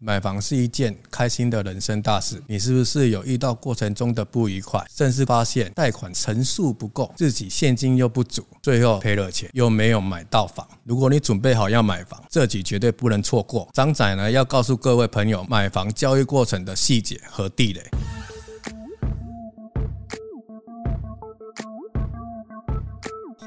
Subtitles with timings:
[0.00, 10.64] 买房是一件开心的人生大事，你是不是有遇到过程中的不愉快，甚至发现贷款成数不够，自己现金又不足，最后赔了钱又没有买到房？
[10.84, 13.68] 如果你准备好要买房，这集绝对不能错过。
[13.72, 17.82] 张仔呢要告诉各位朋友买房交易过程的细节和地雷。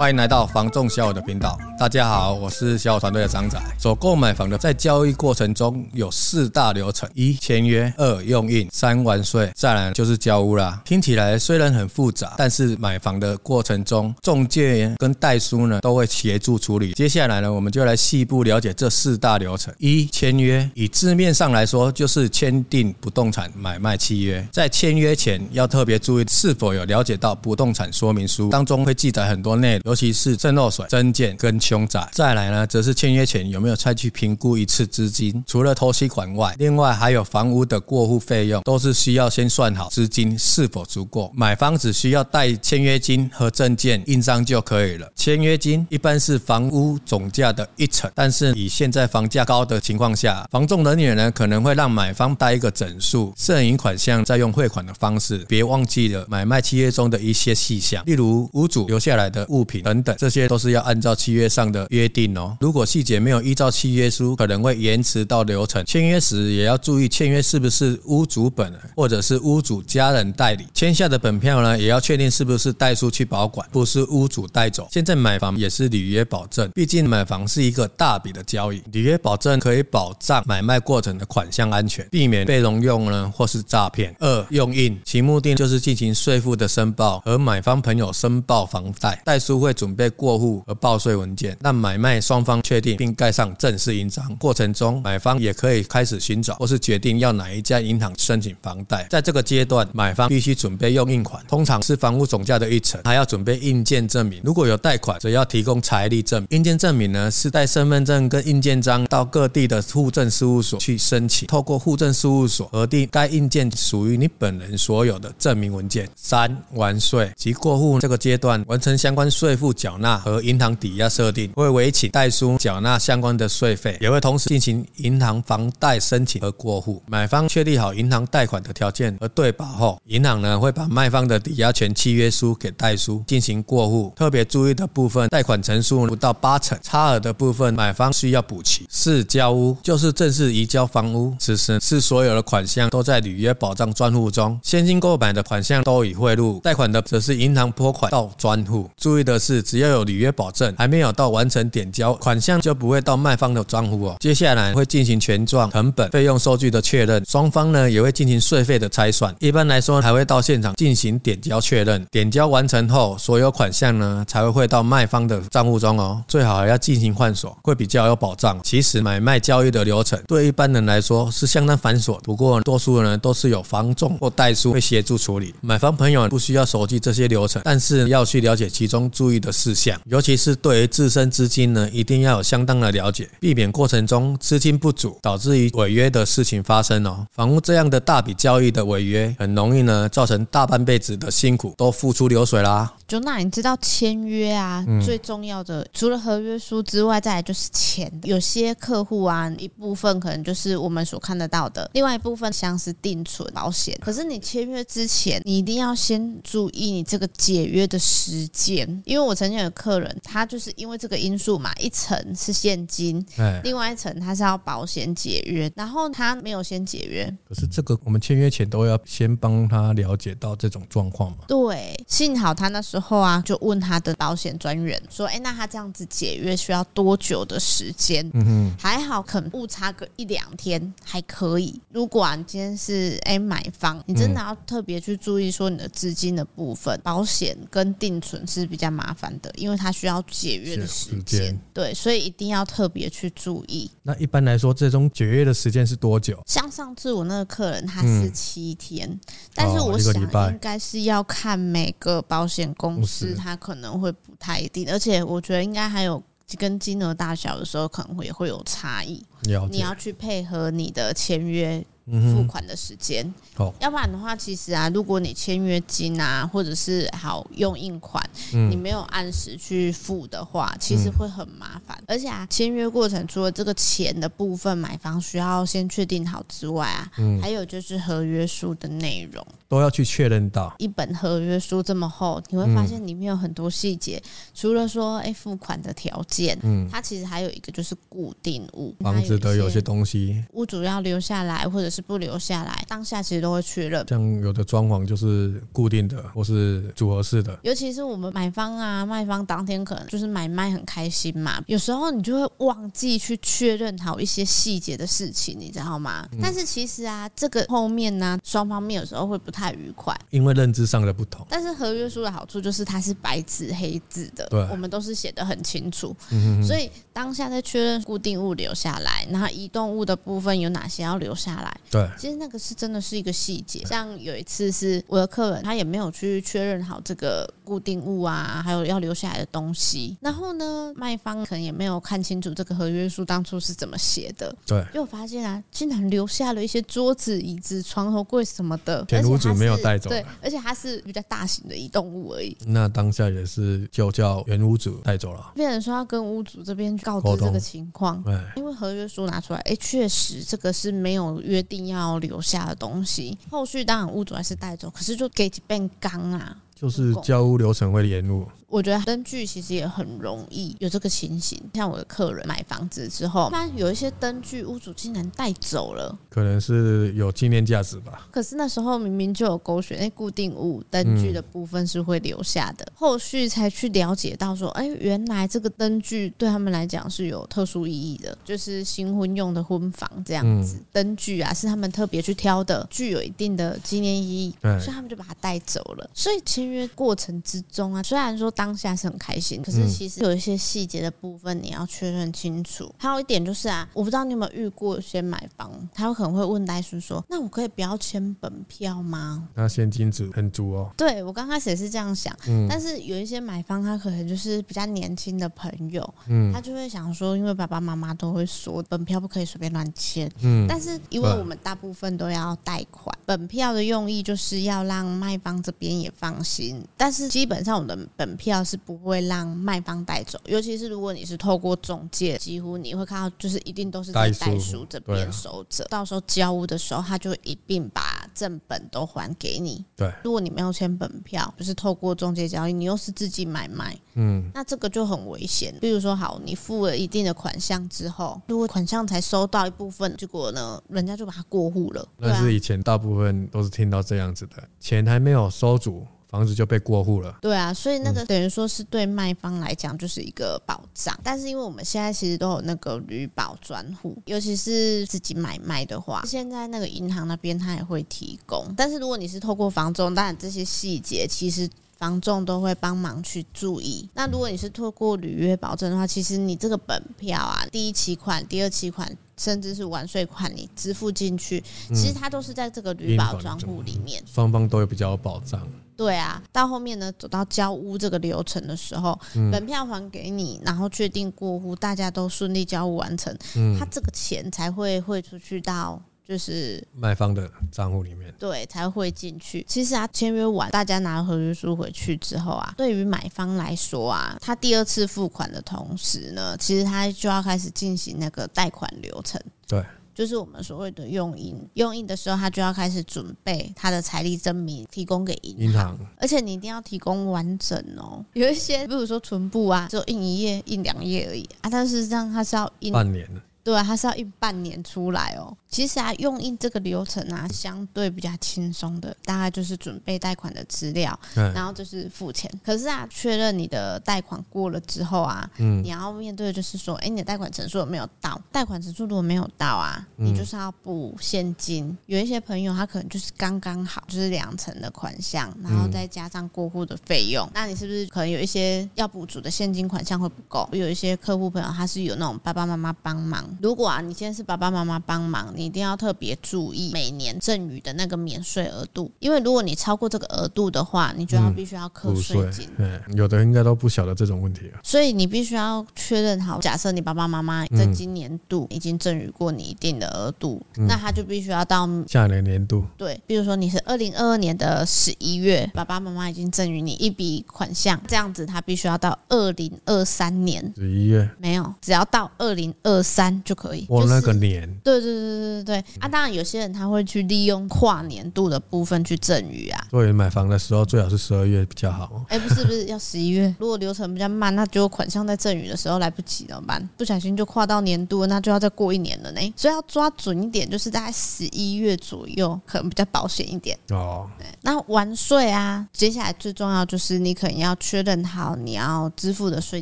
[0.01, 1.55] 欢迎来到房仲小友的频道。
[1.77, 3.61] 大家好，我是小友团队的张仔。
[3.77, 10.81] 所购买房的，在交易过程中有四大流程：一、签约；二、用印；三、完税；再来就是交屋啦。
[10.85, 16.93] 听起来虽然很复杂，但是买房的过程中，中介跟代书呢都会协助处理。
[16.93, 19.71] 接下来呢，我们就来细部了解这四大流程。
[19.77, 24.43] 一、签约，以字面上来说，就是签订不动产买卖契约。
[24.51, 29.90] 在签约前，要特别注意是否有了解到不动产说明书当中会记载很多内容。
[29.91, 32.07] 尤其是渗漏水、增建跟凶宅。
[32.13, 35.43] 再来呢，则是签约前有没有再去评估一次资金？
[35.45, 41.29] 除了头期款外，另外还有房屋的过户费用，都是需要先算好资金是否足够。
[41.35, 45.11] 买方只需要带签约金和证件印章就可以了。
[45.13, 55.39] 签约金一般是房屋总价的一成，但是以现在房价高的情况下，房仲人员呢可能会让买方带一个整数，剩余款项再用汇款的方式。
[55.49, 59.83] 别忘记了买卖契约中的一些细项，例如屋主留下来的物品品。
[59.83, 62.57] 等等，这些都是要按照契约上的约定哦。
[62.59, 65.83] 如果细节没有依照契约书，可能会延迟到流程。
[65.85, 70.65] 签约时也要注意签约是不是屋主本人或者是屋主家人代理。
[70.73, 74.87] 签下的本票呢，也要确定是不是代书去保管，不是屋主带走。
[74.91, 84.13] 现在买房也是履约保证，毕竟买房是一个大笔的交易，履约保证可以保障买卖过程的款项安全，避免被挪用呢或是诈骗。
[84.19, 89.71] 二、用印，其目的就是进行税负的申报和买方朋友申报房贷，代书会。
[89.81, 94.23] 准备过户和报税文件，让买卖双方确定并盖上正式印章。
[94.35, 99.07] 过程中，买方也可以开始寻找或是决定要哪一家银行申请房贷。
[99.09, 104.41] 在这个阶段，买方必须准备用印款，通常是房屋总价的一成，还要准备印鉴证明。
[104.43, 106.59] 如果有贷款，则要提供财力证明。
[106.59, 116.07] 印鉴证明呢，是带身份证跟印鉴章到各地的户政事务所去申请，透过户政事务所核定该印鉴属于你本人所有的证明文件。
[116.15, 127.03] 三、完税及过户这个阶段，完成相关税税负缴纳和银行抵押设定，会委请代书缴纳相关的税费，也会同时进行银行房贷申请和过户。
[127.05, 134.13] 买方确立好银行贷款的条件和对保后，银行呢会把卖方的抵押权契约书给代书进行过户。
[134.15, 138.85] 特别注意的部分，贷款成数不到八成，差额的部分买方需要补齐。
[138.89, 148.89] 四、交屋就是正式移交房屋，此时是所有的款项都在履约保障专户中，现金购买的款项都已汇入，贷款的则是银行拨款到专户。
[148.95, 149.61] 注意的是。
[149.63, 154.15] 只要有履约保证，还没有到完成点交，款项就不会到卖方的账户哦。
[154.19, 159.33] 接下来会进行权状、成本、费用收据的确认，双方呢也会进行税费的拆算。
[159.39, 162.05] 一般来说，还会到现场进行点交确认。
[162.11, 166.23] 点交完成后，所有款项呢才会汇到卖方的账户中哦。
[166.27, 168.59] 最好还要进行换锁，会比较有保障。
[168.63, 175.53] 其实买卖交易的流程对一般人来说是相当繁琐，不过多数人都是有房仲或代书会协助处理。
[175.61, 187.25] 买方朋友不需要熟记这些流程，但是要去了解其中注意的事项，尤其是对于自身资金呢，一定要有相当的了解，避免过程中资金不足，导致于违约的事情发生哦。
[187.31, 192.93] 房屋这样的大笔交易的违约，很容易呢造成大半辈子的辛苦都付出流水啦。
[193.07, 198.09] 就那你知道签约啊，最重要的除了合约书之外，再来就是钱。
[198.23, 203.97] 有些客户啊，一部分可能就是我们所看得到的，另外一部分像是定存、保险。
[204.01, 213.25] 可是你签约之前，你一定要先注意你这个解约的时间，因为我曾经有客人，他就是因为这个因素嘛，一层是现金，
[213.63, 217.25] 另外一层他是要保险解约，然后他没有先解约。
[217.47, 221.39] 可是这个我们签约前都要先帮他了解到这种状况嘛？
[221.47, 231.79] 对，幸好他那时候啊，就问他的保险专员说：“哎，那他这样子解约需要多久的时间？”嗯哼，还好，可能误差个一两天还可以。
[231.91, 243.89] 如果啊，你今天是哎买方，你真的要特别去注意说你的资金的部分，保险跟定存是比较麻烦的，因为它需要解约的时间，对，所以一定要特别去注意。
[244.03, 246.41] 那一般来说，这种解约的时间是多久？
[246.45, 249.19] 像上次我那个客人，他是七天，嗯、
[249.53, 250.13] 但是我想
[250.51, 256.21] 应该是要看每个保险公司，他可能会不太一定，而且我觉得应该还有
[256.57, 259.23] 跟金额大小的时候，可能会也会有差异。
[259.69, 263.25] 你要去配合你的签约付款的时间。
[263.57, 268.23] 哦，要不然的话，其实啊，如果你签约金啊，或者是好用印款，
[268.69, 272.01] 你没有按时去付的话，其实会很麻烦。
[272.07, 277.11] 而且啊，签约过程除了这个钱的部分，买方需要先确定好之外啊，
[277.41, 279.45] 还有就是合约书的内容。
[279.67, 280.73] 都要去确认到。
[280.79, 284.21] 一本合约书这么厚，你会发现里面有很多细节，
[284.53, 294.03] 除了说哎付款的条件，嗯，它其实还有一个就是固定物，房子的有些东西，屋主要留下来或者是不留下来，当下其实都会确认。
[294.07, 297.59] 像有的装潢就是固定的，或是组合式的。
[297.63, 306.25] 尤其是我们买方啊、卖方当天可能就是买卖很开心嘛，有时候你就会忘记去确认好一些细节的事情，你知道吗？
[306.31, 311.45] 嗯、但是其实啊，这个后面呢、啊，双方面有时候会不太愉快，因为认知上的不同。
[311.49, 323.83] 但是合约书的好处就是它是白纸黑字的，对，我们都是写的很清楚，嗯、所以当下在确认固定物留下来，然后移动物的部分有哪些要留下来，对，其实那个是真的是一个细节。
[323.85, 342.55] 像有一次是我的客人，他也没有去确认好这个固定物啊，还有要留下来的东西，然后呢，卖方可能也没有看清楚这个合约书当初是怎么写的，对，就发现啊，竟然留下了一些桌子、椅子、床头柜什么的，前屋主没有带走，对，而且它是比较大型的移动物而已。
[342.65, 358.47] 那当下也是就叫原屋主带走了，变成说要跟屋主这边告知这个情况，对，因为合约书拿出来，哎，确实这个是没有约定要留下的东西，后续当然物主还是带走，可是就给几遍缸啊，就是交屋流程会延误。
[358.67, 368.27] 我觉得灯具其实也很容易有这个情形，像我的客人买房子之后，那有一些灯具屋主竟然带走了，可能是有纪念价值吧。
[368.31, 384.79] 可是那时候明明就有勾选，那固定物灯具的部分是会留下的，嗯、后续才去了解到说，哎，原来这个灯具对他们来讲是有特殊意义的，就是新婚用的婚房这样子，灯、嗯、具啊是他们特别去挑的，具有一定的纪念意义，对。
[384.79, 386.09] 所以他们就把它带走了。
[386.13, 388.51] 所以签约过程之中啊，虽然说。
[388.61, 392.93] 当下是很开心，可是其实有一些细节的部分你要确认清楚。
[392.99, 400.91] 还有一点就是啊，我不知道你有没有遇过一些买房，他有可能会问代叔说：“那我可以不要签本票吗？”那现金值很足哦。
[400.97, 416.60] 对，我刚开始也是这样想，嗯，但是有一些买方他可能就是比较年轻的朋友，嗯，他就会想说，因为爸爸妈妈都会说本票不可以随便乱签，嗯，但是因为我们大部分都要贷款，本票的用意就是要让卖方这边也放心，
[416.95, 418.51] 但是基本上我们的本票。
[418.63, 425.83] 是不会让卖方带走，尤其是如果你是透过中介，几乎你会看到，就是一定都是在代书这边收着。
[425.85, 429.83] 到时候交屋的时候，他就一并把正本都还给你。
[429.95, 435.73] 对，如果你没有签本票，就是透过中介交易，你又是自己买卖，嗯，那这个就很危险。
[435.81, 442.07] 比如说，好，你付了一定的款项之后，如果款项才收到一部分，结果呢，人家就把它过户了。
[442.21, 446.05] 但是以前大部分都是听到这样子的，钱还没有收足。
[446.31, 464.09] 房子就被过户了，对啊，所以那个等于说是对卖方来讲就是一个保障，但是因为我们现在其实都有那个履保专户，尤其是自己买卖的话，现在那个银行那边他也会提供，但是如果你是透过房仲，当然这些细节其实房仲都会帮忙去注意。
[464.13, 469.17] 那如果你是透过履约保证的话，其实你这个本票啊，第一期款、第二期款。
[469.41, 475.67] 甚至是完税款，你支付进去，其实它都是在这个旅保专户里面，双方都有比较有保障。
[475.97, 485.99] 对啊，到后面呢，走到交屋这个流程的时候，嗯、本票还给你，然后确定过户，大家都顺利交屋完成，嗯，它这个钱才会汇出去到。
[486.31, 489.65] 就是卖方的账户里面，对，才会进去。
[489.67, 499.41] 其实啊，签约完，大家拿了合约书回去之后啊，对于买方来说啊，他第二次付款的同时呢，其实他就要开始进行那个贷款流程。
[499.67, 499.83] 对，
[500.15, 501.53] 就是我们所谓的用印。
[501.73, 505.65] 用印的时候，他就要开始准备他的财力证明，提供给银行。
[505.65, 508.23] 银行，而且你一定要提供完整哦。
[508.31, 513.29] 有一些，比如说存簿啊，只有印一页、印两页而已啊，但是这样他是要印半年。
[513.63, 515.55] 对啊，他是要印半年出来哦。
[515.69, 522.51] 其实啊，用印这个流程啊，相对比较轻松的，大概就是准备贷款的资料，嗯、然后就是付钱。
[522.63, 528.39] 可是啊，确认你的贷款过了之后啊，嗯，你要面对的就是说，哎，你的贷款成数有没有到？
[528.51, 531.85] 贷款成数如果没有到啊，你就是要补现金。
[531.85, 540.67] 嗯、有一些朋友他可能就是刚刚好，就是两成的款项，然后再加上过户的费用，嗯、那你是不是可能有一些要补足的现金款项会不够？
[540.73, 543.50] 有一些客户朋友他是有那种爸爸妈妈帮忙。
[543.61, 552.69] 如果啊，你今天是爸爸妈妈帮忙，你一定要特别注意每年赠与的那个免税额度，因为如果你超过这个额度的话，你就要必须要课税金。
[552.77, 554.79] 对、嗯，有的应该都不晓得这种问题啊。
[554.83, 562.85] 所以你必须要确认好，假设你爸爸妈妈在今年度已经赠与过你一定的额度，嗯、那他就必须要到下年年度。
[562.97, 573.85] 对，比如说你是二零二二年的十一月，爸爸妈妈已经赠与你一笔款项，这样子他必须要到二零二三年十一月，没有，只要到二零二三就可以。
[573.89, 576.07] 我那个年，对对对对对对啊！
[576.07, 579.87] 当然有些人他会去利用跨年度的部分去赠与啊。
[579.89, 582.25] 所以买房的时候最好是十二月比较好。
[582.29, 583.53] 哎，不是不是，要十一月。
[583.59, 586.89] 如果流程比较慢，那就款项在赠与的时候来不及怎么办？
[586.97, 589.53] 不小心就跨到年度，那就要再过一年了呢。
[589.55, 594.29] 所以要抓准一点，就是在十一月左右，可能比较保险一点哦。
[594.37, 599.81] 对，那完税啊，接下来最重要就是你可能要确认好你要支付的税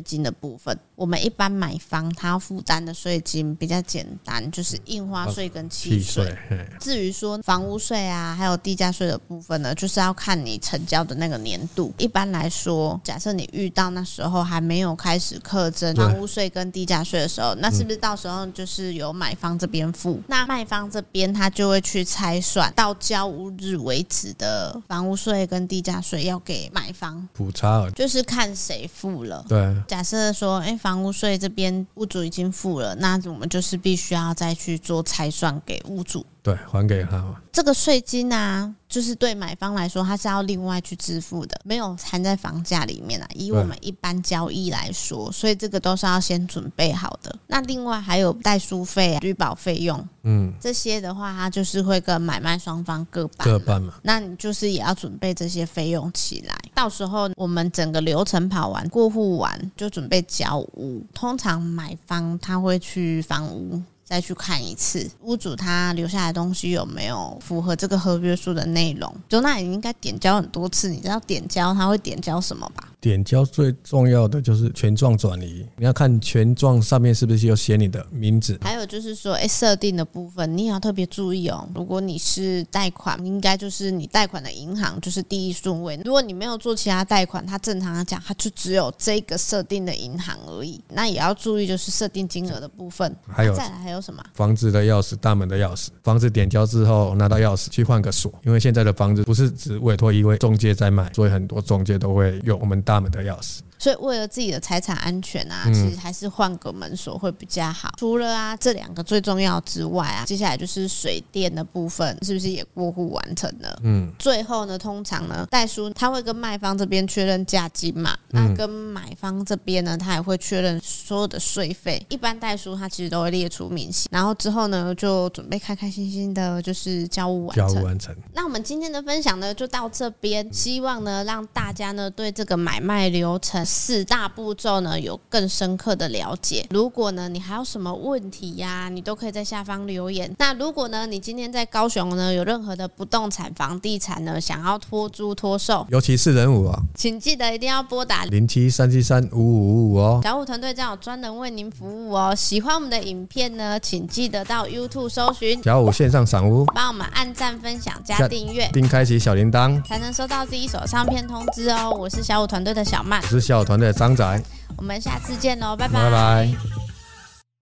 [0.00, 0.76] 金的部分。
[0.96, 6.36] 我们一般买房，它要负担的税金比较简单，就是印花税跟契税。
[6.78, 11.92] 至于说房屋税啊，还有地价税的部分呢，就是要看你成交的那个年度。
[11.96, 20.20] 一般来说，假设你遇到那时候还没有开始课征房屋税跟地价税的时候，那是不是到时候就是由买方这边付？
[20.28, 29.42] 那卖方这边他就会去拆算到交屋日为止的房屋税跟地价税要给买方补差，就是看谁付了。
[29.48, 36.24] 对，假设说，哎，房房屋税这边屋主已经付了，那我们们就是必须要再去做拆算给屋主。
[36.42, 37.22] 对，还给他。
[37.52, 43.28] 这个税金啊，就是对买方来说，他是要另外去支付的，没有含在房价里面啊。
[43.34, 47.36] 以我们一般交易来说，所以这个都是要先准备好的。
[47.46, 53.94] 那另外还有代书费、啊、居保费用，嗯，这些的话，它就是会跟买卖双方各半各半嘛。
[54.02, 61.04] 那你就是也要准备这些费用起来，到时候我们整个流程跑完、过户完，就准备交屋。
[61.12, 63.82] 通常买方他会去房屋。
[64.10, 72.88] 再去看一次屋主他留下来的东西有没有符合这个合约书的内容，就那你应该点交很多次，你知道点交他会点交什么吧？
[73.00, 78.58] 点交最重要的就是权状转移，你要看权状上面是不是有写你的名字。
[78.60, 81.66] 还有就是说，哎，设定的部分你也要特别注意哦。
[81.74, 85.98] 如果你是贷款，应该就是你贷款的银行就是第一顺位。
[86.04, 90.80] 如果你没有做其他贷款，它正常来讲，它就只有这个设定的银行而已。
[90.90, 93.16] 那也要注意，就是设定金额的部分。
[93.26, 94.22] 还有再来还有什么？
[94.34, 95.88] 房子的钥匙、大门的钥匙。
[96.02, 103.60] 房子点交之后拿到钥匙去换个锁，因为现在的房子不是只委托一位中介在卖，所以很多中介都会用我们大门的钥匙。
[103.80, 107.90] 所以为了自己的财产安全啊，其实还是换个门锁会比较好。
[107.96, 113.80] 除了啊这两个最重要之外啊，接下来就是水电的部分，是不是也过户完成了？
[113.82, 114.12] 嗯。
[114.18, 122.04] 最后呢，通常呢，代书他会跟卖方这边确认价金嘛，那跟买方这边呢，他也会确认所有的税费。
[122.10, 127.74] 一般代书他其实都会列出明细，然后之后呢，就准备开开心心的，就是交屋完成。
[127.74, 128.14] 交屋完成。
[128.34, 133.64] 那我们今天的分享呢，就到这边，希望呢让大家呢对这个买卖流程。
[133.70, 136.66] 四大步骤呢，有更深刻的了解。
[136.70, 140.34] 如果呢，你还有什么问题呀、啊，你都可以在下方留言。
[140.38, 150.20] 那如果呢，你今天在高雄呢，有任何的不动产、房地产呢，想要托租托售， 尤其是人五啊，请记得一定要拨打零七三七三五五五五哦。
[150.24, 152.34] 小五团队将有专人为您服务哦。
[152.34, 161.90] 喜欢我们的影片呢，请记得到 YouTube 搜寻小五线上赏屋，帮我们按赞、分享、加订阅，并开启小铃铛，才能收到第一手上片通知哦。
[161.96, 164.42] 我是小五团队的小曼，我是小武团队张仔，
[164.76, 166.02] 我们下次见喽，拜拜。
[166.02, 166.79] 拜拜。